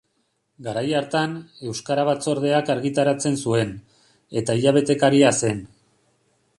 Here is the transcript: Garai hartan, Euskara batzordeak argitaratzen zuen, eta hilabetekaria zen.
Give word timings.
Garai 0.67 0.85
hartan, 0.99 1.35
Euskara 1.73 2.05
batzordeak 2.09 2.73
argitaratzen 2.77 3.39
zuen, 3.45 3.77
eta 4.43 4.59
hilabetekaria 4.61 5.35
zen. 5.43 5.63